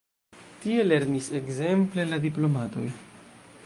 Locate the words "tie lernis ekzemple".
0.61-2.09